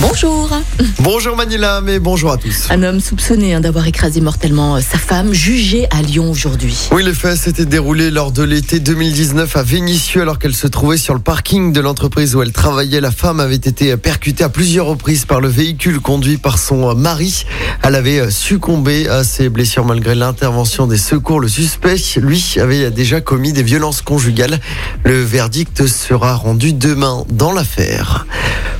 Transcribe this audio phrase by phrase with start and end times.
[0.00, 0.48] Bonjour.
[1.00, 2.70] Bonjour Manila, mais bonjour à tous.
[2.70, 6.88] Un homme soupçonné hein, d'avoir écrasé mortellement euh, sa femme, jugé à Lyon aujourd'hui.
[6.92, 10.98] Oui, les faits s'étaient déroulés lors de l'été 2019 à Vénissieux alors qu'elle se trouvait
[10.98, 13.00] sur le parking de l'entreprise où elle travaillait.
[13.00, 17.44] La femme avait été percutée à plusieurs reprises par le véhicule conduit par son mari.
[17.82, 21.40] Elle avait succombé à ses blessures malgré l'intervention des secours.
[21.40, 24.60] Le suspect, lui, avait déjà commis des violences conjugales.
[25.04, 28.26] Le verdict sera rendu demain dans l'affaire.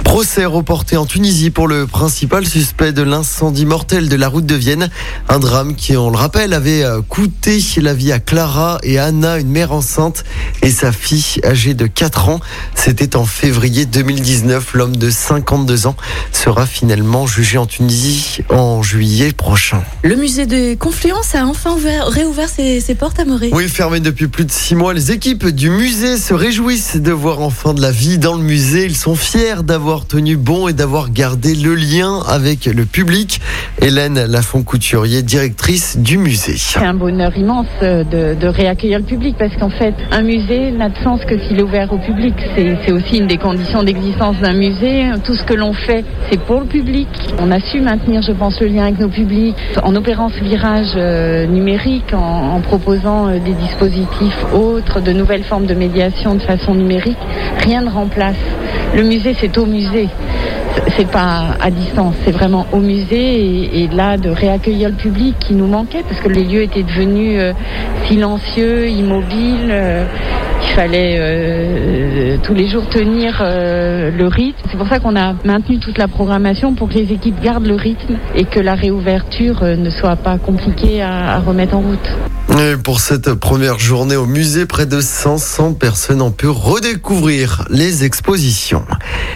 [0.04, 4.54] Procès reporté en Tunisie pour le principal suspect de l'incendie mortel de la route de
[4.54, 4.90] Vienne.
[5.30, 9.38] Un drame qui, on le rappelle, avait euh, coûté la vie à Clara et Anna,
[9.38, 10.24] une mère enceinte,
[10.60, 12.40] et sa fille âgée de 4 ans.
[12.74, 14.74] C'était en février 2019.
[14.74, 15.96] L'homme de 52 ans
[16.30, 19.82] sera finalement jugé en Tunisie en juillet prochain.
[20.02, 21.74] Le musée des Confluences a enfin
[22.06, 23.48] réouvert ses, ses portes à Morée.
[23.54, 24.92] Oui, fermé depuis plus de 6 mois.
[24.92, 28.84] Les équipes du musée se réjouissent de voir enfin de la vie dans le musée.
[28.84, 33.40] Ils sont fiers d'avoir tenu bon et d'avoir gardé le lien avec le public.
[33.80, 36.56] Hélène Lafont-Couturier, directrice du musée.
[36.56, 40.98] C'est un bonheur immense de, réaccueillir le public parce qu'en fait, un musée n'a de
[41.04, 42.34] sens que s'il est ouvert au public.
[42.56, 45.04] C'est aussi une des conditions d'existence d'un musée.
[45.24, 47.08] Tout ce que l'on fait, c'est pour le public.
[47.38, 50.92] On a su maintenir, je pense, le lien avec nos publics en opérant ce virage
[50.96, 56.42] euh, numérique, en, en proposant euh, des dispositifs autres, de nouvelles formes de médiation de
[56.42, 57.18] façon numérique.
[57.60, 58.36] Rien ne remplace.
[58.96, 60.08] Le musée, c'est au musée
[60.96, 65.54] c'est pas à distance, c'est vraiment au musée et, là de réaccueillir le public qui
[65.54, 67.52] nous manquait parce que les lieux étaient devenus euh,
[68.06, 69.70] silencieux, immobiles.
[69.70, 70.04] Euh,
[70.60, 74.58] il fallait euh, tous les jours tenir le rythme.
[74.70, 77.76] C'est pour ça qu'on a maintenu toute la programmation pour que les équipes gardent le
[77.76, 82.10] rythme et que la réouverture ne soit pas compliquée à remettre en route.
[82.60, 88.02] Et pour cette première journée au musée, près de 500 personnes ont pu redécouvrir les
[88.02, 88.84] expositions.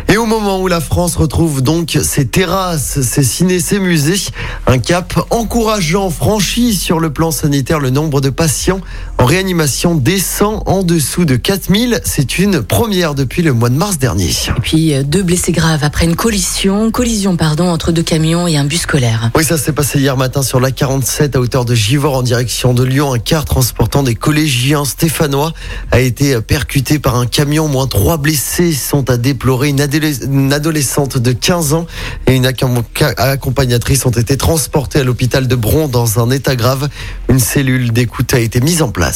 [0.09, 4.21] Et au moment où la France retrouve donc ses terrasses, ses ciné, ses musées,
[4.67, 8.81] un cap encourageant franchi sur le plan sanitaire, le nombre de patients
[9.23, 12.01] en réanimation descend en dessous de 4000.
[12.05, 14.31] C'est une première depuis le mois de mars dernier.
[14.31, 18.57] Et puis euh, deux blessés graves après une collision, collision pardon, entre deux camions et
[18.57, 19.31] un bus scolaire.
[19.37, 22.75] Oui, ça s'est passé hier matin sur la 47 à hauteur de Givors en direction
[22.75, 25.53] de Lyon un car transportant des collégiens stéphanois
[25.93, 27.69] a été percuté par un camion.
[27.69, 29.69] Moins trois blessés sont à déplorer.
[29.69, 31.87] Une, adolescente de 15 ans
[32.27, 36.89] et une accompagnatrice ont été transportés à l'hôpital de Bron dans un état grave.
[37.29, 39.12] Une cellule d'écoute a été mise en place.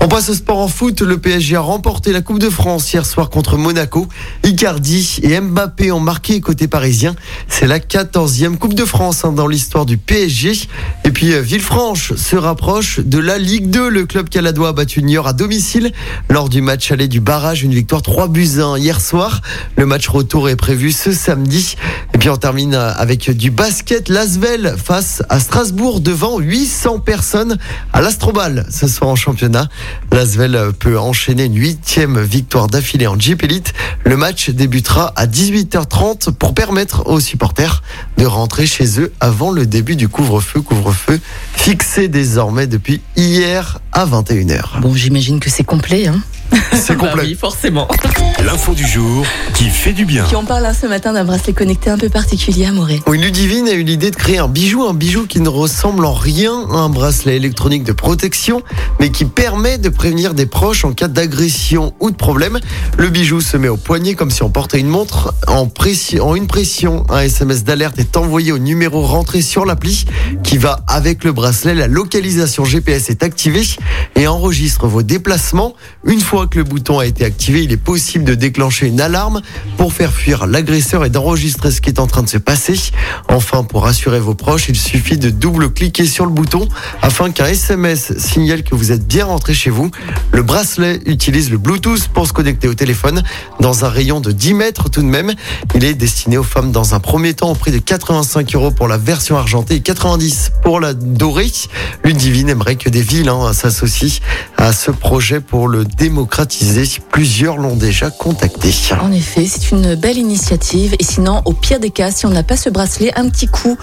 [0.00, 1.00] On passe au sport en foot.
[1.00, 4.06] Le PSG a remporté la Coupe de France hier soir contre Monaco.
[4.44, 7.16] Icardi et Mbappé ont marqué côté parisien.
[7.48, 10.52] C'est la 14e Coupe de France hein, dans l'histoire du PSG.
[11.04, 13.88] Et puis euh, Villefranche se rapproche de la Ligue 2.
[13.88, 15.92] Le club caladois a battu Niort à domicile
[16.28, 17.62] lors du match aller du barrage.
[17.62, 19.40] Une victoire 3 buts 1 hier soir.
[19.76, 21.76] Le match retour est prévu ce samedi.
[22.28, 24.08] On termine avec du basket.
[24.08, 27.56] L'Asvel face à Strasbourg devant 800 personnes
[27.92, 29.68] à l'Astrobal ce soir en championnat.
[30.10, 33.74] L'Asvel peut enchaîner une huitième victoire d'affilée en Jeep Elite.
[34.04, 37.84] Le match débutera à 18h30 pour permettre aux supporters
[38.16, 40.62] de rentrer chez eux avant le début du couvre-feu.
[40.62, 41.20] Couvre-feu
[41.54, 44.80] fixé désormais depuis hier à 21h.
[44.80, 46.20] Bon, j'imagine que c'est complet, hein
[46.72, 47.12] c'est complet.
[47.16, 47.88] Bah oui, forcément.
[48.44, 49.24] L'info du jour
[49.54, 50.24] qui fait du bien.
[50.24, 53.00] Qui on parle ce matin d'un bracelet connecté un peu particulier à Morée.
[53.06, 56.12] Oui, Ludivine a eu l'idée de créer un bijou, un bijou qui ne ressemble en
[56.12, 58.62] rien à un bracelet électronique de protection,
[59.00, 62.58] mais qui permet de prévenir des proches en cas d'agression ou de problème.
[62.98, 65.34] Le bijou se met au poignet comme si on portait une montre.
[65.48, 70.04] En, pression, en une pression, un SMS d'alerte est envoyé au numéro rentré sur l'appli
[70.46, 71.74] qui va avec le bracelet.
[71.74, 73.66] La localisation GPS est activée
[74.14, 75.74] et enregistre vos déplacements.
[76.04, 79.42] Une fois que le bouton a été activé, il est possible de déclencher une alarme
[79.76, 82.78] pour faire fuir l'agresseur et d'enregistrer ce qui est en train de se passer.
[83.28, 86.68] Enfin, pour rassurer vos proches, il suffit de double-cliquer sur le bouton
[87.02, 89.90] afin qu'un SMS signale que vous êtes bien rentré chez vous.
[90.30, 93.24] Le bracelet utilise le Bluetooth pour se connecter au téléphone
[93.58, 95.34] dans un rayon de 10 mètres tout de même.
[95.74, 98.86] Il est destiné aux femmes dans un premier temps au prix de 85 euros pour
[98.86, 101.50] la version argentée et 90 pour la dorée.
[102.04, 104.20] Ludivine aimerait que des villes hein, s'associent
[104.56, 108.72] à ce projet pour le démocratiser Plusieurs l'ont déjà contacté.
[109.00, 110.94] En effet, c'est une belle initiative.
[110.98, 113.76] Et sinon, au pire des cas, si on n'a pas ce bracelet, un petit coup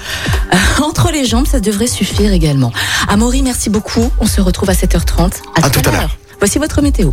[0.53, 2.71] euh, entre les jambes, ça devrait suffire également.
[3.07, 4.11] Amaury, merci beaucoup.
[4.19, 5.33] On se retrouve à 7h30.
[5.61, 6.17] À, tout, à l'heure.
[6.39, 7.11] Voici votre météo.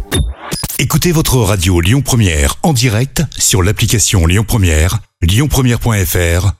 [0.78, 6.59] Écoutez votre radio Lyon Première en direct sur l'application Lyon Première, lyonpremière.fr